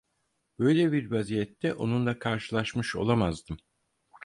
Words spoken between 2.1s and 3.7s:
karşılaşmış olamazdım.